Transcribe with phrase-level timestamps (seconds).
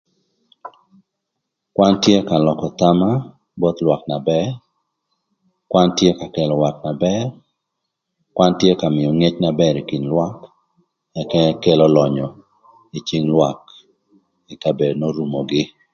[1.75, 3.11] Kwan tye ka lökö thama
[3.59, 4.47] both lwak na bër,
[5.71, 7.23] kwan tye ka kelo wat na bër,
[8.35, 10.35] kwan tye ka mïö ngec na bër ï kin lwak,
[11.21, 12.27] ëka kelo lönyö
[12.97, 13.59] ï cïng lwak
[14.51, 15.63] ï kabedo n'orumogï.